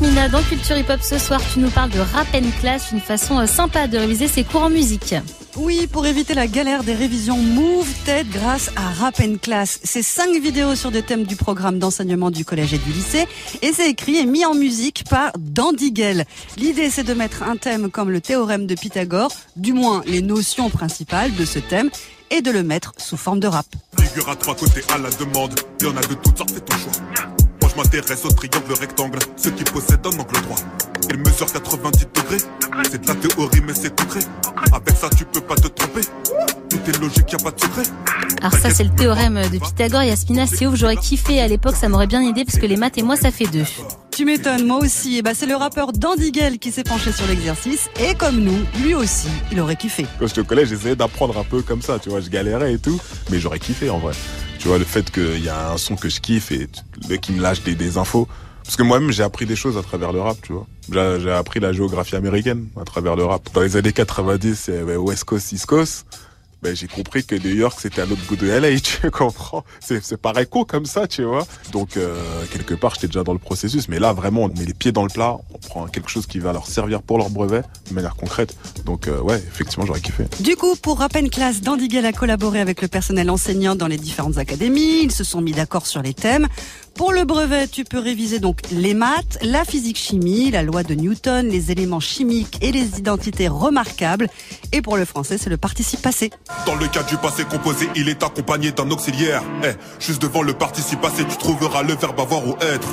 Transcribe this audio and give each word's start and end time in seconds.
Yasmina, 0.00 0.28
dans 0.28 0.42
Culture 0.42 0.76
Hip 0.76 0.90
Hop 0.90 1.00
ce 1.02 1.18
soir, 1.18 1.40
tu 1.52 1.58
nous 1.58 1.70
parles 1.70 1.90
de 1.90 1.98
rap 1.98 2.28
and 2.32 2.50
class, 2.60 2.92
une 2.92 3.00
façon 3.00 3.38
euh, 3.38 3.46
sympa 3.46 3.88
de 3.88 3.98
réviser 3.98 4.28
ses 4.28 4.44
cours 4.44 4.62
en 4.62 4.70
musique. 4.70 5.14
Oui, 5.56 5.88
pour 5.90 6.06
éviter 6.06 6.34
la 6.34 6.46
galère 6.46 6.84
des 6.84 6.94
révisions 6.94 7.36
Move 7.36 7.88
tête 8.04 8.28
grâce 8.30 8.70
à 8.76 8.92
Rap 8.92 9.20
and 9.20 9.36
Class. 9.42 9.80
C'est 9.82 10.02
cinq 10.02 10.30
vidéos 10.40 10.76
sur 10.76 10.92
des 10.92 11.02
thèmes 11.02 11.24
du 11.24 11.34
programme 11.34 11.80
d'enseignement 11.80 12.30
du 12.30 12.44
collège 12.44 12.74
et 12.74 12.78
du 12.78 12.92
lycée 12.92 13.26
et 13.60 13.72
c'est 13.72 13.90
écrit 13.90 14.18
et 14.18 14.26
mis 14.26 14.44
en 14.44 14.54
musique 14.54 15.02
par 15.10 15.32
Dandigel. 15.36 16.26
L'idée 16.56 16.90
c'est 16.90 17.04
de 17.04 17.14
mettre 17.14 17.42
un 17.42 17.56
thème 17.56 17.90
comme 17.90 18.10
le 18.10 18.20
théorème 18.20 18.66
de 18.66 18.74
Pythagore, 18.74 19.32
du 19.56 19.72
moins 19.72 20.02
les 20.06 20.22
notions 20.22 20.70
principales 20.70 21.34
de 21.34 21.44
ce 21.44 21.58
thème 21.58 21.90
et 22.30 22.40
de 22.40 22.50
le 22.52 22.62
mettre 22.62 22.92
sous 22.98 23.16
forme 23.16 23.40
de 23.40 23.48
rap. 23.48 23.66
Figure 23.98 24.28
à 24.28 24.36
trois 24.36 24.54
côtés 24.54 24.82
à 24.94 24.98
la 24.98 25.10
demande, 25.10 25.58
il 25.80 25.86
y 25.86 25.90
en 25.90 25.96
a 25.96 26.02
de 26.02 26.14
toutes 26.14 26.38
sortes, 26.38 26.52
fais 26.52 26.60
ton 26.60 26.76
choix. 26.76 27.37
M'intéresse 27.78 28.24
au 28.24 28.30
triangle 28.32 28.72
rectangle, 28.72 29.20
ceux 29.36 29.52
qui 29.52 29.62
possèdent 29.62 30.04
un 30.04 30.18
angle 30.18 30.42
droit. 30.42 30.56
Il 31.10 31.18
mesure 31.18 31.46
90 31.46 32.08
degrés, 32.12 32.44
c'est 32.90 33.00
de 33.00 33.06
la 33.06 33.14
théorie 33.14 33.60
mais 33.64 33.72
c'est 33.72 33.94
concret. 33.94 34.18
Avec 34.72 34.96
ça 34.96 35.08
tu 35.16 35.24
peux 35.24 35.40
pas 35.40 35.54
te 35.54 35.68
tromper, 35.68 36.00
tout 36.68 36.78
est 36.88 36.98
logique, 37.00 37.30
y 37.30 37.36
a 37.36 37.38
pas 37.38 37.52
de 37.52 37.60
secret. 37.60 37.84
Alors 38.40 38.54
ça 38.54 38.70
c'est 38.70 38.82
le 38.82 38.90
théorème 38.90 39.40
de 39.52 39.58
Pythagore, 39.60 40.02
Yasmina, 40.02 40.48
c'est 40.48 40.66
ouf, 40.66 40.74
j'aurais 40.74 40.96
kiffé 40.96 41.40
à 41.40 41.46
l'époque, 41.46 41.76
ça 41.76 41.88
m'aurait 41.88 42.08
bien 42.08 42.20
aidé 42.20 42.44
parce 42.44 42.58
que 42.58 42.66
les 42.66 42.76
maths 42.76 42.98
et 42.98 43.02
moi 43.02 43.14
ça 43.14 43.30
fait 43.30 43.46
deux. 43.46 43.64
Tu 44.10 44.24
m'étonnes, 44.24 44.66
moi 44.66 44.78
aussi. 44.78 45.18
Et 45.18 45.22
bah, 45.22 45.30
c'est 45.32 45.46
le 45.46 45.54
rappeur 45.54 45.92
Dandigel 45.92 46.58
qui 46.58 46.72
s'est 46.72 46.82
penché 46.82 47.12
sur 47.12 47.24
l'exercice. 47.28 47.88
Et 48.00 48.16
comme 48.16 48.40
nous, 48.40 48.58
lui 48.82 48.92
aussi, 48.92 49.28
il 49.52 49.60
aurait 49.60 49.76
kiffé. 49.76 50.06
Quand 50.18 50.26
j'étais 50.26 50.40
au 50.40 50.44
collège, 50.44 50.70
j'essayais 50.70 50.96
d'apprendre 50.96 51.38
un 51.38 51.44
peu 51.44 51.62
comme 51.62 51.82
ça, 51.82 52.00
tu 52.00 52.08
vois. 52.08 52.20
Je 52.20 52.28
galérais 52.28 52.72
et 52.72 52.78
tout, 52.80 53.00
mais 53.30 53.38
j'aurais 53.38 53.60
kiffé 53.60 53.88
en 53.90 53.98
vrai. 53.98 54.14
Le 54.76 54.84
fait 54.84 55.10
qu'il 55.10 55.42
y 55.42 55.48
a 55.48 55.72
un 55.72 55.78
son 55.78 55.96
que 55.96 56.10
je 56.10 56.20
kiffe 56.20 56.52
et 56.52 56.68
le 57.02 57.08
mec 57.08 57.22
qui 57.22 57.32
me 57.32 57.40
lâche 57.40 57.62
des, 57.62 57.96
infos. 57.96 58.28
Parce 58.64 58.76
que 58.76 58.82
moi-même, 58.82 59.10
j'ai 59.10 59.22
appris 59.22 59.46
des 59.46 59.56
choses 59.56 59.78
à 59.78 59.82
travers 59.82 60.12
le 60.12 60.20
rap, 60.20 60.36
tu 60.42 60.52
vois. 60.52 60.66
J'ai 60.90 61.32
appris 61.32 61.58
la 61.58 61.72
géographie 61.72 62.16
américaine 62.16 62.68
à 62.78 62.84
travers 62.84 63.16
le 63.16 63.24
rap. 63.24 63.48
Dans 63.54 63.62
les 63.62 63.76
années 63.76 63.94
90, 63.94 64.66
il 64.68 64.74
y 64.74 64.76
avait 64.76 64.96
West 64.96 65.24
Coast, 65.24 65.52
East 65.52 65.64
Coast. 65.66 66.06
Ben, 66.62 66.74
j'ai 66.74 66.88
compris 66.88 67.24
que 67.24 67.36
New 67.36 67.54
York 67.54 67.78
c'était 67.80 68.02
à 68.02 68.06
l'autre 68.06 68.22
bout 68.26 68.36
de 68.36 68.48
LA, 68.48 68.80
tu 68.80 69.10
comprends? 69.10 69.64
C'est 69.80 70.16
pareil 70.16 70.46
con 70.46 70.64
comme 70.64 70.86
ça, 70.86 71.06
tu 71.06 71.22
vois? 71.22 71.46
Donc 71.72 71.96
euh, 71.96 72.16
quelque 72.50 72.74
part 72.74 72.94
j'étais 72.94 73.06
déjà 73.06 73.22
dans 73.22 73.32
le 73.32 73.38
processus, 73.38 73.88
mais 73.88 73.98
là 73.98 74.12
vraiment 74.12 74.44
on 74.44 74.48
met 74.48 74.64
les 74.64 74.74
pieds 74.74 74.92
dans 74.92 75.04
le 75.04 75.08
plat, 75.08 75.36
on 75.52 75.58
prend 75.58 75.86
quelque 75.86 76.10
chose 76.10 76.26
qui 76.26 76.38
va 76.40 76.52
leur 76.52 76.66
servir 76.66 77.02
pour 77.02 77.18
leur 77.18 77.30
brevet 77.30 77.62
de 77.88 77.94
manière 77.94 78.16
concrète. 78.16 78.56
Donc 78.84 79.08
euh, 79.08 79.20
ouais, 79.20 79.36
effectivement 79.36 79.86
j'aurais 79.86 80.00
kiffé. 80.00 80.24
Du 80.40 80.56
coup, 80.56 80.74
pour 80.76 80.98
Rap 80.98 81.16
and 81.16 81.28
Class, 81.28 81.60
Dandigel 81.60 82.04
a 82.06 82.12
collaboré 82.12 82.60
avec 82.60 82.82
le 82.82 82.88
personnel 82.88 83.30
enseignant 83.30 83.76
dans 83.76 83.86
les 83.86 83.96
différentes 83.96 84.38
académies. 84.38 85.02
Ils 85.02 85.12
se 85.12 85.24
sont 85.24 85.40
mis 85.40 85.52
d'accord 85.52 85.86
sur 85.86 86.02
les 86.02 86.14
thèmes. 86.14 86.48
Pour 86.98 87.12
le 87.12 87.24
brevet, 87.24 87.68
tu 87.68 87.84
peux 87.84 88.00
réviser 88.00 88.40
donc 88.40 88.58
les 88.72 88.92
maths, 88.92 89.38
la 89.42 89.64
physique-chimie, 89.64 90.50
la 90.50 90.64
loi 90.64 90.82
de 90.82 90.94
Newton, 90.94 91.46
les 91.46 91.70
éléments 91.70 92.00
chimiques 92.00 92.58
et 92.60 92.72
les 92.72 92.98
identités 92.98 93.46
remarquables. 93.46 94.26
Et 94.72 94.82
pour 94.82 94.96
le 94.96 95.04
français, 95.04 95.38
c'est 95.38 95.48
le 95.48 95.56
participe 95.56 96.02
passé. 96.02 96.32
Dans 96.66 96.74
le 96.74 96.88
cas 96.88 97.04
du 97.04 97.16
passé 97.16 97.44
composé, 97.44 97.88
il 97.94 98.08
est 98.08 98.20
accompagné 98.24 98.72
d'un 98.72 98.90
auxiliaire. 98.90 99.44
Eh, 99.62 99.74
juste 100.00 100.20
devant 100.20 100.42
le 100.42 100.54
participe 100.54 101.00
passé, 101.00 101.24
tu 101.24 101.36
trouveras 101.36 101.84
le 101.84 101.94
verbe 101.94 102.18
avoir 102.18 102.44
ou 102.44 102.56
être. 102.60 102.88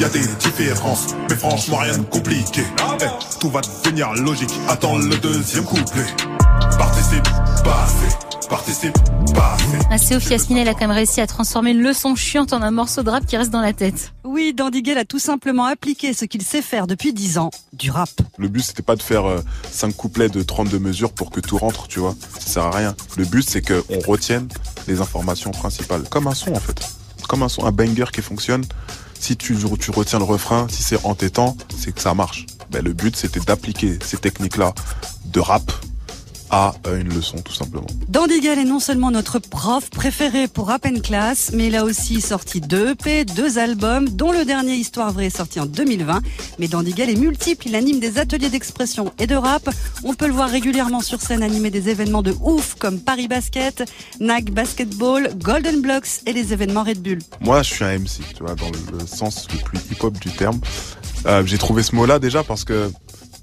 Y 0.00 0.04
a 0.04 0.08
des 0.08 0.26
différences, 0.40 1.08
mais 1.28 1.36
franchement 1.36 1.76
rien 1.76 1.98
de 1.98 2.04
compliqué. 2.04 2.62
Eh, 3.02 3.38
tout 3.38 3.50
va 3.50 3.60
devenir 3.60 4.14
logique. 4.14 4.54
Attends 4.70 4.96
le 4.96 5.14
deuxième 5.18 5.64
couplet. 5.64 6.06
Participe 6.78 7.28
passé, 7.62 8.16
Ah, 9.90 9.96
c'est 9.96 10.30
Yasmina, 10.30 10.60
elle 10.60 10.68
a 10.68 10.74
quand 10.74 10.80
même 10.80 10.90
réussi 10.90 11.22
à 11.22 11.26
transformer 11.26 11.70
une 11.70 11.80
leçon 11.80 12.14
chiante 12.14 12.52
en 12.52 12.60
un 12.60 12.70
morceau 12.70 13.02
de 13.02 13.08
rap 13.08 13.24
qui 13.24 13.38
reste 13.38 13.50
dans 13.50 13.62
la 13.62 13.72
tête. 13.72 14.12
Oui, 14.24 14.52
Dandigel 14.52 14.98
a 14.98 15.06
tout 15.06 15.18
simplement 15.18 15.64
appliqué 15.64 16.12
ce 16.12 16.26
qu'il 16.26 16.42
sait 16.42 16.60
faire 16.60 16.86
depuis 16.86 17.14
10 17.14 17.38
ans, 17.38 17.50
du 17.72 17.90
rap. 17.90 18.10
Le 18.36 18.48
but 18.48 18.62
c'était 18.62 18.82
pas 18.82 18.94
de 18.94 19.02
faire 19.02 19.24
euh, 19.24 19.40
cinq 19.70 19.96
couplets 19.96 20.28
de 20.28 20.42
32 20.42 20.78
mesures 20.78 21.12
pour 21.14 21.30
que 21.30 21.40
tout 21.40 21.56
rentre, 21.56 21.88
tu 21.88 22.00
vois. 22.00 22.14
Ça 22.38 22.46
sert 22.46 22.64
à 22.64 22.70
rien. 22.72 22.94
Le 23.16 23.24
but 23.24 23.48
c'est 23.48 23.62
que 23.62 23.82
on 23.88 24.00
retienne 24.00 24.48
les 24.86 25.00
informations 25.00 25.50
principales, 25.50 26.02
comme 26.10 26.26
un 26.26 26.34
son 26.34 26.52
en 26.52 26.60
fait. 26.60 26.82
Comme 27.28 27.42
un 27.42 27.48
son, 27.48 27.64
un 27.64 27.72
banger 27.72 28.06
qui 28.12 28.20
fonctionne. 28.20 28.64
Si 29.18 29.36
tu, 29.38 29.56
tu 29.80 29.90
retiens 29.92 30.18
le 30.18 30.26
refrain, 30.26 30.66
si 30.68 30.82
c'est 30.82 31.02
entêtant, 31.06 31.56
c'est 31.74 31.92
que 31.92 32.02
ça 32.02 32.12
marche. 32.12 32.44
Ben, 32.70 32.84
le 32.84 32.92
but 32.92 33.16
c'était 33.16 33.40
d'appliquer 33.40 33.98
ces 34.04 34.18
techniques-là 34.18 34.74
de 35.24 35.40
rap 35.40 35.72
à 36.52 36.74
une 36.94 37.08
leçon 37.14 37.38
tout 37.38 37.54
simplement. 37.54 37.86
Dandigel 38.08 38.58
est 38.58 38.64
non 38.64 38.78
seulement 38.78 39.10
notre 39.10 39.38
prof 39.38 39.88
préféré 39.88 40.48
pour 40.48 40.66
Rap 40.68 40.84
and 40.84 41.00
Class, 41.02 41.50
mais 41.54 41.68
il 41.68 41.76
a 41.76 41.82
aussi 41.82 42.20
sorti 42.20 42.60
deux 42.60 42.90
EP, 42.90 43.24
deux 43.24 43.58
albums, 43.58 44.06
dont 44.10 44.32
le 44.32 44.44
dernier 44.44 44.74
Histoire 44.74 45.10
Vraie 45.12 45.26
est 45.26 45.36
sorti 45.36 45.60
en 45.60 45.66
2020. 45.66 46.20
Mais 46.58 46.68
Dandigel 46.68 47.08
est 47.08 47.16
multiple, 47.16 47.68
il 47.68 47.74
anime 47.74 48.00
des 48.00 48.18
ateliers 48.18 48.50
d'expression 48.50 49.12
et 49.18 49.26
de 49.26 49.34
rap. 49.34 49.70
On 50.04 50.12
peut 50.12 50.26
le 50.26 50.34
voir 50.34 50.50
régulièrement 50.50 51.00
sur 51.00 51.22
scène 51.22 51.42
animer 51.42 51.70
des 51.70 51.88
événements 51.88 52.22
de 52.22 52.34
ouf 52.42 52.74
comme 52.78 53.00
Paris 53.00 53.28
Basket, 53.28 53.84
NAC 54.20 54.50
Basketball, 54.50 55.30
Golden 55.36 55.80
Blocks 55.80 56.20
et 56.26 56.34
les 56.34 56.52
événements 56.52 56.82
Red 56.84 57.00
Bull. 57.00 57.18
Moi, 57.40 57.62
je 57.62 57.72
suis 57.72 57.84
un 57.84 57.98
MC, 57.98 58.20
tu 58.36 58.42
vois, 58.44 58.54
dans 58.56 58.68
le, 58.68 58.98
le 58.98 59.06
sens 59.06 59.48
le 59.50 59.58
plus 59.64 59.78
hip-hop 59.90 60.12
du 60.18 60.30
terme. 60.30 60.60
Euh, 61.24 61.42
J'ai 61.46 61.56
trouvé 61.56 61.82
ce 61.82 61.94
mot-là 61.94 62.18
déjà 62.18 62.42
parce 62.42 62.64
que 62.64 62.90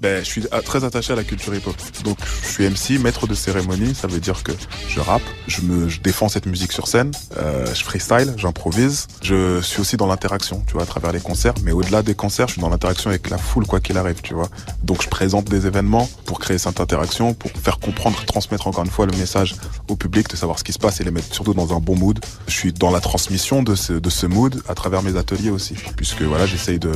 ben, 0.01 0.23
je 0.23 0.29
suis 0.29 0.45
a- 0.51 0.61
très 0.61 0.83
attaché 0.83 1.13
à 1.13 1.15
la 1.15 1.23
culture 1.23 1.53
hip-hop. 1.53 1.75
Donc, 2.03 2.17
je 2.43 2.47
suis 2.49 2.65
MC, 2.65 2.97
maître 3.01 3.27
de 3.27 3.33
cérémonie. 3.35 3.93
Ça 3.95 4.07
veut 4.07 4.19
dire 4.19 4.43
que 4.43 4.51
je 4.87 4.99
rappe, 4.99 5.21
je 5.47 5.59
je 5.87 5.99
défends 6.01 6.29
cette 6.29 6.45
musique 6.45 6.71
sur 6.71 6.87
scène, 6.87 7.11
euh, 7.37 7.65
je 7.73 7.83
freestyle, 7.83 8.33
j'improvise. 8.37 9.07
Je 9.21 9.59
suis 9.61 9.81
aussi 9.81 9.97
dans 9.97 10.07
l'interaction, 10.07 10.63
tu 10.67 10.73
vois, 10.73 10.83
à 10.83 10.85
travers 10.85 11.11
les 11.11 11.19
concerts. 11.19 11.53
Mais 11.63 11.71
au-delà 11.71 12.01
des 12.01 12.15
concerts, 12.15 12.47
je 12.47 12.53
suis 12.53 12.61
dans 12.61 12.69
l'interaction 12.69 13.09
avec 13.09 13.29
la 13.29 13.37
foule, 13.37 13.65
quoi 13.65 13.79
qu'il 13.79 13.97
arrive, 13.97 14.21
tu 14.21 14.33
vois. 14.33 14.47
Donc, 14.83 15.01
je 15.03 15.09
présente 15.09 15.45
des 15.49 15.67
événements 15.67 16.09
pour 16.25 16.39
créer 16.39 16.57
cette 16.57 16.79
interaction, 16.79 17.33
pour 17.33 17.51
faire 17.51 17.79
comprendre, 17.79 18.23
transmettre 18.25 18.67
encore 18.67 18.83
une 18.85 18.91
fois 18.91 19.05
le 19.05 19.15
message 19.17 19.55
au 19.89 19.95
public, 19.95 20.29
de 20.29 20.35
savoir 20.35 20.59
ce 20.59 20.63
qui 20.63 20.73
se 20.73 20.79
passe 20.79 21.01
et 21.01 21.03
les 21.03 21.11
mettre 21.11 21.33
surtout 21.33 21.53
dans 21.53 21.75
un 21.75 21.79
bon 21.79 21.95
mood. 21.95 22.19
Je 22.47 22.53
suis 22.53 22.73
dans 22.73 22.91
la 22.91 23.01
transmission 23.01 23.63
de 23.63 23.75
ce, 23.75 23.93
de 23.93 24.09
ce 24.09 24.25
mood 24.25 24.61
à 24.69 24.75
travers 24.75 25.01
mes 25.03 25.17
ateliers 25.17 25.49
aussi. 25.49 25.75
Puisque 25.97 26.21
voilà, 26.21 26.45
j'essaye 26.45 26.79
de 26.79 26.91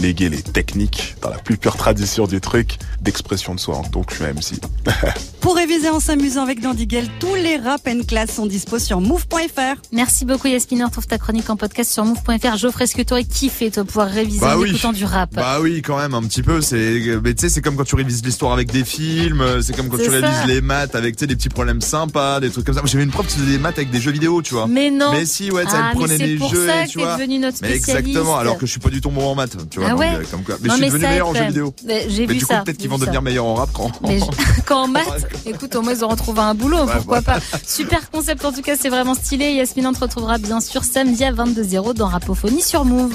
léguer 0.00 0.28
les 0.28 0.42
techniques 0.42 1.16
dans 1.22 1.30
la 1.30 1.38
plus 1.38 1.56
pure 1.56 1.76
tradition 1.76 2.26
du 2.26 2.39
truc 2.40 2.78
d'expression 3.00 3.54
de 3.54 3.60
soi. 3.60 3.82
Donc, 3.92 4.10
je 4.10 4.16
suis 4.16 4.24
un 4.24 4.32
MC. 4.34 4.60
Pour 5.40 5.56
réviser 5.56 5.88
en 5.88 6.00
s'amusant 6.00 6.42
avec 6.42 6.60
Dandigel, 6.60 7.08
tous 7.18 7.34
les 7.34 7.56
Rap 7.56 7.80
and 7.88 8.00
Class 8.06 8.30
sont 8.34 8.46
dispo 8.46 8.78
sur 8.78 9.00
move.fr. 9.00 9.80
Merci 9.92 10.24
beaucoup 10.24 10.48
Yasmina, 10.48 10.84
on 10.84 10.88
retrouve 10.88 11.06
ta 11.06 11.16
chronique 11.18 11.48
en 11.48 11.56
podcast 11.56 11.90
sur 11.92 12.04
move.fr. 12.04 12.56
Geoffrey, 12.58 12.84
est-ce 12.84 12.94
que 12.94 13.02
t'aurais 13.02 13.24
kiffé 13.24 13.70
toi 13.70 13.84
pouvoir 13.84 14.08
réviser 14.08 14.40
Bah 14.40 14.56
en 14.56 14.60
oui. 14.60 14.70
écoutant 14.70 14.92
du 14.92 15.04
rap? 15.04 15.30
Bah 15.34 15.58
oui, 15.62 15.80
quand 15.82 15.96
même, 15.98 16.12
un 16.14 16.22
petit 16.22 16.42
peu. 16.42 16.60
C'est, 16.60 17.00
mais 17.24 17.34
tu 17.34 17.42
sais, 17.42 17.48
c'est 17.48 17.62
comme 17.62 17.76
quand 17.76 17.84
tu 17.84 17.94
révises 17.94 18.22
l'histoire 18.24 18.52
avec 18.52 18.70
des 18.70 18.84
films. 18.84 19.40
euh, 19.40 19.62
C'est 19.62 19.74
comme 19.74 19.88
quand 19.88 19.96
C'est 19.96 20.04
tu 20.04 20.10
révises 20.10 20.30
ça. 20.40 20.46
les 20.46 20.60
maths 20.60 20.94
avec, 20.94 21.16
tu 21.16 21.20
sais, 21.22 21.26
des 21.26 21.36
petits 21.36 21.48
problèmes 21.48 21.80
sympas, 21.80 22.40
des 22.40 22.50
trucs 22.50 22.66
comme 22.66 22.74
ça. 22.74 22.82
Moi, 22.82 22.88
j'avais 22.90 23.04
une 23.04 23.10
prof 23.10 23.26
qui 23.26 23.36
faisait 23.38 23.50
des 23.52 23.58
maths 23.58 23.78
avec 23.78 23.90
des 23.90 24.00
jeux 24.00 24.12
vidéo, 24.12 24.42
tu 24.42 24.54
vois. 24.54 24.66
Mais 24.66 24.90
non 24.90 25.12
Mais 25.12 25.24
si, 25.24 25.50
ouais, 25.50 25.62
sais, 25.64 25.70
ah, 25.72 25.76
elle 25.78 25.84
mais 25.98 26.04
prenait 26.04 26.18
c'est 26.18 26.26
des 26.26 26.36
pour 26.36 26.50
jeux 26.50 26.66
ça 26.66 26.82
et 26.82 26.86
que 26.86 26.90
tu 26.92 26.98
vois. 26.98 27.16
devenu 27.16 27.38
notre 27.38 27.58
Mais 27.62 27.74
exactement, 27.76 28.36
alors 28.36 28.58
que 28.58 28.66
je 28.66 28.70
suis 28.70 28.80
pas 28.80 28.90
du 28.90 29.00
tout 29.00 29.10
bon 29.10 29.26
en 29.30 29.34
maths, 29.34 29.56
tu 29.70 29.78
vois. 29.80 29.88
Ah 29.92 29.96
ouais 29.96 30.10
euh, 30.16 30.22
comme 30.30 30.42
quoi. 30.42 30.56
Mais 30.60 30.68
Non, 30.68 30.74
je 30.74 30.80
suis 30.82 30.86
devenu 30.90 31.02
ça 31.04 31.10
meilleur 31.10 31.28
en 31.28 31.34
jeux 31.34 31.46
vidéo. 31.46 31.74
Mais 31.86 32.06
J'ai 32.10 32.26
Mais 32.32 32.38
du 32.38 32.46
coup, 32.46 32.54
peut-être 32.64 32.78
qu'ils 32.78 32.90
vont 32.90 32.96
ça. 32.98 33.02
devenir 33.02 33.22
meilleurs 33.22 33.46
en 33.46 33.54
rap 33.54 33.70
quand. 33.72 33.90
Mais 34.02 34.20
quand 34.66 34.84
en 34.84 34.88
maths, 34.88 35.26
écoute, 35.46 35.74
au 35.76 35.82
moins 35.82 35.94
ils 35.94 36.04
auront 36.04 36.16
trouvé 36.16 36.40
un 36.40 36.54
boulot, 36.54 36.84
Ouais, 36.84 36.92
pourquoi 36.96 37.22
pas. 37.22 37.38
Super 37.66 38.10
concept, 38.10 38.44
en 38.44 38.52
tout 38.52 38.62
cas, 38.62 38.76
c'est 38.78 38.88
vraiment 38.88 39.14
stylé. 39.14 39.52
Yasmina, 39.52 39.90
on 39.90 39.92
te 39.92 40.00
retrouvera 40.00 40.38
bien 40.38 40.60
sûr 40.60 40.84
samedi 40.84 41.24
à 41.24 41.32
22h 41.32 41.94
dans 41.94 42.08
Rapophonie 42.08 42.62
sur 42.62 42.84
Move. 42.84 43.08